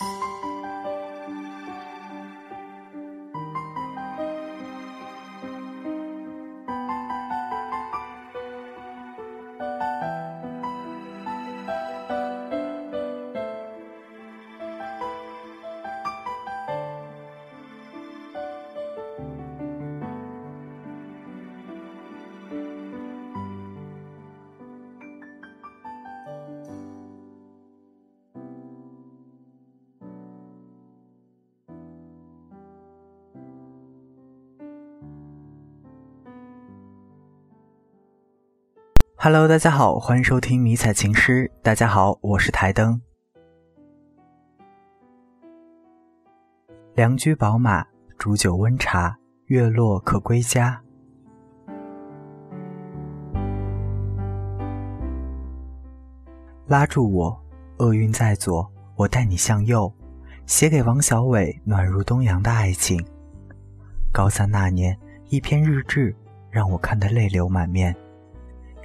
[0.00, 0.27] you
[39.20, 41.50] Hello，大家好，欢迎收听迷彩情诗。
[41.60, 43.02] 大家好，我是台灯。
[46.94, 47.84] 良驹宝马，
[48.16, 50.80] 煮酒温茶，月落可归家。
[56.68, 57.44] 拉住我，
[57.78, 59.92] 厄运在左，我带你向右。
[60.46, 63.04] 写给王小伟暖如冬阳的爱情。
[64.12, 64.96] 高三那年，
[65.28, 66.14] 一篇日志
[66.52, 67.92] 让我看得泪流满面。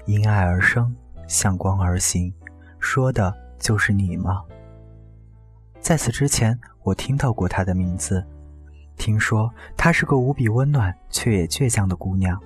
[0.05, 0.93] 因爱而生，
[1.27, 2.33] 向光而行，
[2.77, 4.43] 说的就是你吗？
[5.79, 8.21] 在此之前，我听到过她的名字，
[8.97, 12.37] 听说她是个无比温暖却也倔强的姑娘。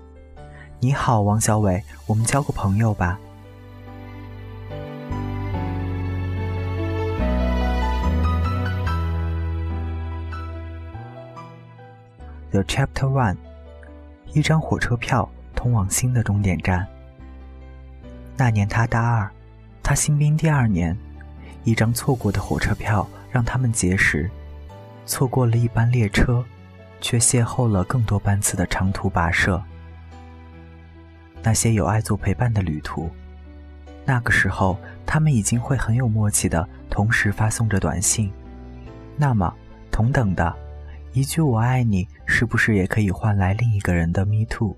[0.80, 3.20] 你好，王小伟，我们交个朋友吧。
[12.52, 13.38] The Chapter One，
[14.34, 16.88] 一张火车票通往新的终点站。
[18.38, 19.28] 那年他大二，
[19.82, 20.96] 他新兵第二年，
[21.64, 24.30] 一张错过的火车票让他们结识，
[25.08, 26.46] 错过了一班列车，
[27.02, 29.60] 却邂逅了更多班次的长途跋涉。
[31.42, 33.10] 那些有爱做陪伴的旅途，
[34.06, 38.32] 那个时候他们已经会很有默契的同时发送着短信。
[39.16, 39.52] 那么，
[39.90, 40.56] 同等的，
[41.12, 44.78] 一句“我爱你”是不是也可以换来另一个人的 “me too？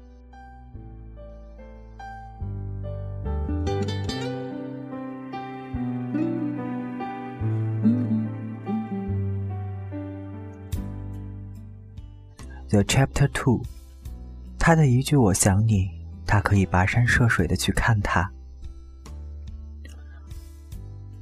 [12.70, 13.64] The Chapter Two，
[14.60, 15.90] 他的一句“我想你”，
[16.28, 18.32] 他可以跋山涉水的去看他。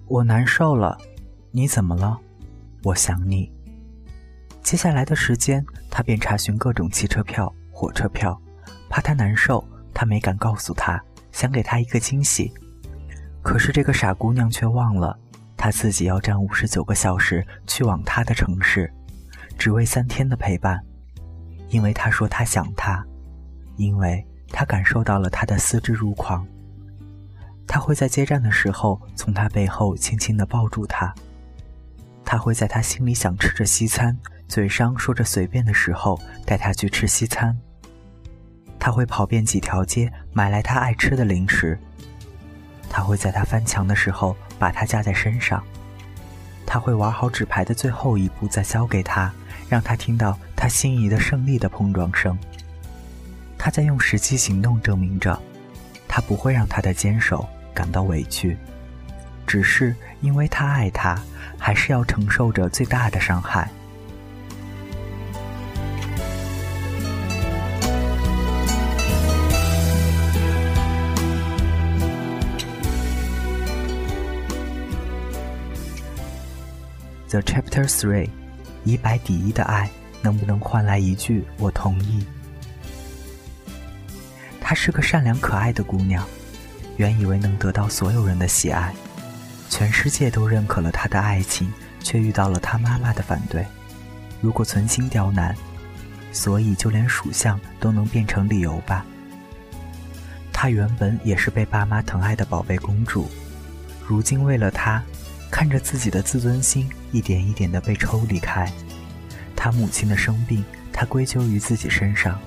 [0.08, 0.98] 我难受了，
[1.52, 2.20] 你怎么了？
[2.84, 3.50] 我想你。
[4.62, 8.38] 接下来的时间，他便查询各种汽车票、火车票，
[8.90, 12.52] 怕他难受，他没敢告诉他，想给他一个惊喜。
[13.42, 15.18] 可是这个傻姑娘却忘了，
[15.56, 18.92] 她自己要站五十九个小时去往他的城市，
[19.58, 20.84] 只为三天的陪伴。
[21.70, 23.06] 因为他说他想他，
[23.76, 26.46] 因为他感受到了他的思之如狂。
[27.68, 31.14] 他会在接站的时候从他背后轻轻地抱住他。
[32.24, 34.18] 他会在他心里想吃着西餐，
[34.48, 37.58] 嘴上说着随便的时候带他去吃西餐。
[38.80, 41.78] 他会跑遍几条街买来他爱吃的零食。
[42.90, 45.62] 他会在他翻墙的时候把他架在身上。
[46.66, 49.34] 他会玩好纸牌的最后一步再交给他。
[49.70, 52.38] 让他听到他心仪的胜利的碰撞声。
[53.58, 55.40] 他在用实际行动证明着，
[56.08, 58.58] 他不会让他的坚守感到委屈，
[59.46, 61.18] 只是因为他爱他，
[61.58, 63.70] 还是要承受着最大的伤害。
[77.30, 78.30] The Chapter Three。
[78.86, 79.90] 以百抵一的爱，
[80.28, 82.22] 能不能换来一句“我同意”？
[84.60, 86.28] 她是个善良可爱的姑娘，
[86.98, 88.94] 原以为能得到所有人的喜爱，
[89.70, 91.72] 全世界都认可了她的爱情，
[92.02, 93.66] 却遇到了她妈妈的反对。
[94.42, 95.56] 如果存心刁难，
[96.34, 99.06] 所以就连属相都能变成理由吧。
[100.52, 103.30] 她原本也是被爸妈疼爱的宝贝公主，
[104.06, 105.02] 如今为了他。
[105.50, 108.70] 看着自己的自尊心一点一点的被抽离开，
[109.58, 110.64] 他母亲的生病，
[110.94, 112.40] 他归咎于自己身上。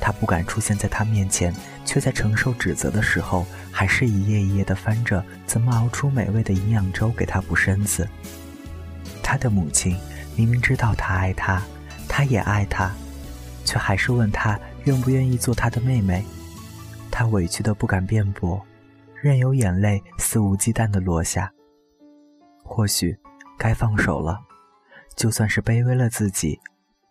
[0.00, 1.54] 他不敢出现在他面前，
[1.84, 8.06] 却在承受指责的时候，还是一页一页的翻着怎么熬出美味的营养粥给他补身子。
[9.22, 9.96] 他的母亲
[10.34, 11.62] 明明知道他爱他，
[12.08, 12.92] 他也爱他，
[13.64, 16.24] 却还是问他愿不愿意做他的妹妹。
[17.08, 18.60] 他委屈的不敢辩驳，
[19.14, 21.50] 任由眼泪肆无忌惮的落下。
[22.64, 23.16] 或许
[23.56, 24.40] 该放手了，
[25.16, 26.60] 就算是卑微了自己，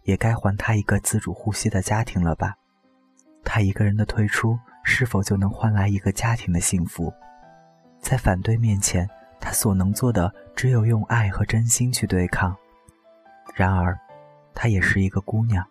[0.03, 2.55] 也该还他一个自主呼吸的家庭了吧？
[3.43, 7.13] 他一个人的退出，是否就能换来一个家庭的幸福？
[7.99, 9.07] 在反对面前，
[9.39, 12.55] 他所能做的只有用爱和真心去对抗。
[13.55, 13.97] 然而，
[14.53, 15.65] 她也是一个姑娘，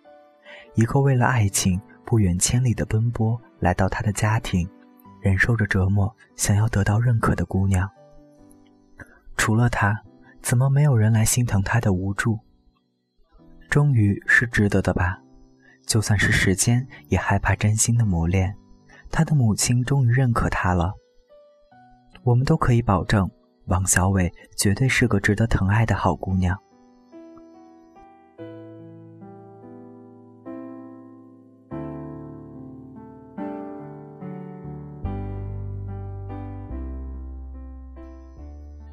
[0.74, 4.68] 一个为了爱情不远千里的奔波来到他的家庭，
[5.20, 7.88] 忍受着折磨，想要得到认可的姑娘。
[9.36, 10.00] 除了她，
[10.50, 12.36] 怎么没有人来心疼她的无助？
[13.68, 15.22] 终于是值得的吧？
[15.86, 18.56] 就算是时间，也害怕真心的磨练。
[19.12, 20.92] 她的母亲终于认可她了。
[22.24, 23.30] 我们都可以保证，
[23.66, 26.58] 王小伟绝对是个值得疼爱的好姑娘。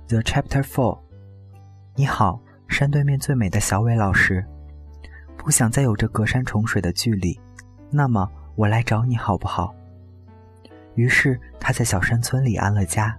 [0.08, 1.07] The Chapter Four，
[2.00, 4.46] 你好，山对面最美的小伟老师，
[5.36, 7.36] 不想再有着隔山重水的距离，
[7.90, 9.74] 那么我来找你好不好？
[10.94, 13.18] 于是他在小山村里安了家，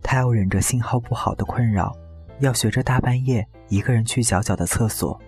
[0.00, 1.92] 他要忍着信号不好的困扰，
[2.38, 5.20] 要学着大半夜一个人去小小的厕所，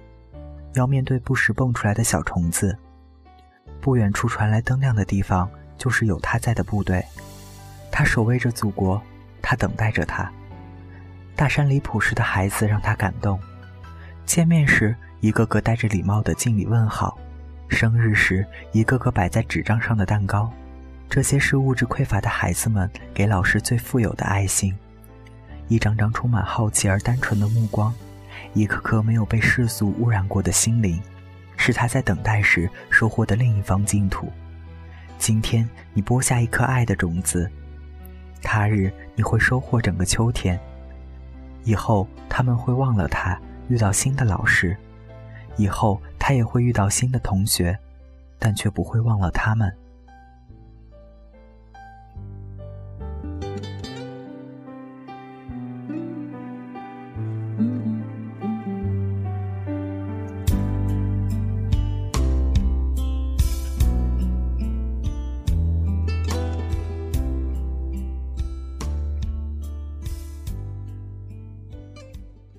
[0.74, 2.78] 要面对不时蹦出来的小虫子。
[3.80, 7.04] 不远处传来灯亮的地方，就是有他在的部队，
[7.90, 9.02] 他守卫着祖国，
[9.42, 10.30] 他等待着他。
[11.36, 13.38] 大山里朴实的孩子让他感动，
[14.24, 17.18] 见面时一个个带着礼貌的敬礼问好，
[17.68, 20.50] 生日时一个个摆在纸张上的蛋糕，
[21.10, 24.74] 这些是物质匮乏的孩子们给老师最富有的爱心，
[25.68, 27.94] 一张张充满好奇而单纯的目光，
[28.54, 30.98] 一颗颗没有被世俗污染过的心灵，
[31.58, 34.32] 是他在等待时收获的另一方净土。
[35.18, 37.50] 今天你播下一颗爱的种子，
[38.42, 40.58] 他日你会收获整个秋天。
[41.66, 43.36] 以后他们会忘了他，
[43.68, 44.76] 遇到新的老师；
[45.56, 47.76] 以后他也会遇到新的同学，
[48.38, 49.70] 但却不会忘了他们。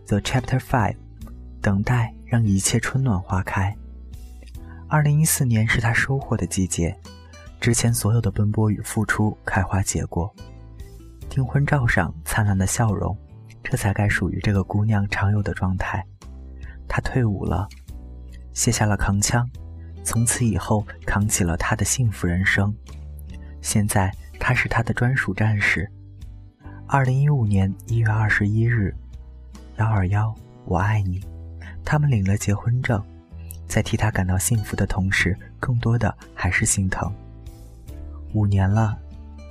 [0.07, 0.95] The Chapter Five，
[1.61, 3.75] 等待让一切春暖花开。
[4.87, 6.97] 二零一四年是他收获的季节，
[7.59, 10.33] 之前所有的奔波与付出开花结果。
[11.29, 13.17] 订婚照上灿烂的笑容，
[13.61, 16.01] 这才该属于这个姑娘常有的状态。
[16.87, 17.67] 她退伍了，
[18.53, 19.45] 卸下了扛枪，
[20.05, 22.73] 从此以后扛起了她的幸福人生。
[23.61, 25.91] 现在她是他的专属战士。
[26.87, 28.95] 二零一五年一月二十一日。
[29.77, 30.33] 幺二幺，
[30.65, 31.23] 我爱你。
[31.85, 32.99] 他们领了结婚证，
[33.67, 37.13] 在替他感到幸福的同时，更多的还是心疼。
[38.33, 38.97] 五年了，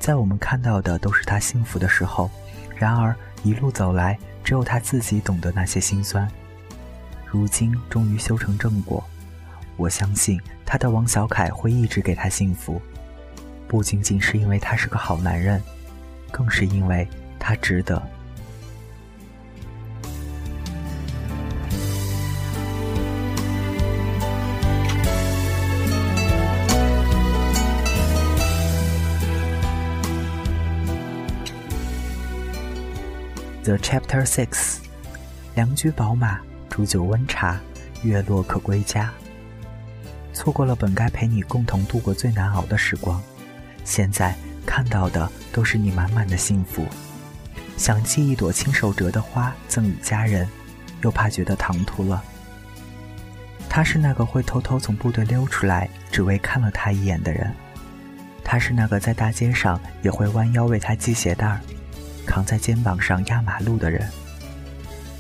[0.01, 2.29] 在我们看到的都是他幸福的时候，
[2.75, 3.15] 然而
[3.45, 6.29] 一路走来，只有他自己懂得那些心酸。
[7.25, 9.05] 如今终于修成正果，
[9.77, 12.83] 我相信他的王小凯会一直给他幸福，
[13.69, 15.63] 不仅仅是因为他是个好男人，
[16.33, 17.07] 更是因为
[17.39, 18.03] 他值得。
[33.67, 34.77] The Chapter Six，
[35.57, 36.39] 良驹宝马，
[36.71, 37.59] 煮酒温茶，
[38.05, 39.11] 月落可归家。
[40.33, 43.21] 错过了本该陪你共同度过最难熬的时光，
[43.85, 46.87] 现在看到的都是你满满的幸福。
[47.77, 50.49] 想寄一朵亲手折的花赠与家人，
[51.03, 52.23] 又怕觉得唐突了。
[53.69, 57.53] 他是那个会偷偷从部队溜出来，只为看了他一眼的人。
[58.45, 61.61] 他是那个在大街上也会弯腰为他系鞋带儿。
[62.27, 64.07] 扛在肩膀上压马路的人，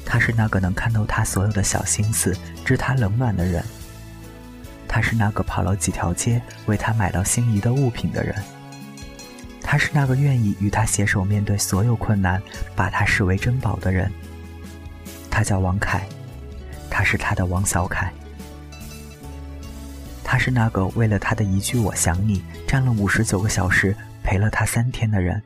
[0.05, 3.65] 他是那个能看透他所有的小心思、知他冷暖的人。
[4.89, 8.35] 他是那个跑了几条街为他买到心仪的物品的人。
[9.63, 12.41] 他是那个愿意与他携手面对所有困难、
[12.75, 14.11] 把他视为珍宝的人。
[15.31, 16.07] 他叫王凯，
[16.89, 18.13] 他是他的王小凯。
[20.23, 25.43] 他是那个为了他的一句“我想你”站了五十九个小时陪了他三天的人。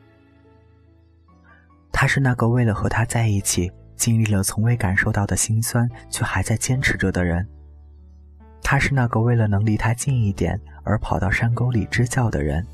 [2.01, 7.47] 他是那个为了和他在一起，经历了从未感受到的辛酸，却还在坚持着的人。
[8.63, 12.65] 他是那个为了能离他近一点而跑到山沟里支教的人。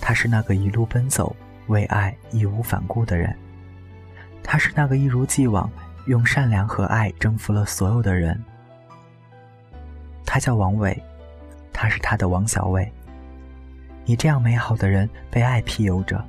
[0.00, 1.36] 他是那个一路奔走，
[1.68, 3.32] 为爱义无反顾的人。
[4.42, 5.70] 他是那个一如既往
[6.06, 8.36] 用善良和爱征服了所有的人。
[10.26, 11.00] 他叫王伟，
[11.72, 12.92] 他是他的王小伟。
[14.04, 16.20] 你这样美好的人，被爱庇佑着。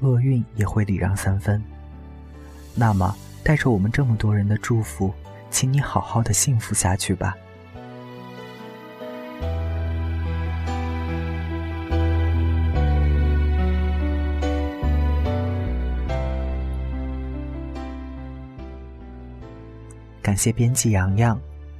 [0.00, 1.62] 厄运也会礼让三分。
[2.74, 5.12] 那么带着我们这么多人的祝福，
[5.50, 7.36] 请你好好的幸福下去吧。
[20.22, 21.38] 感谢编辑洋洋，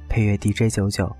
[0.09, 1.15] 配乐 DJ 九九。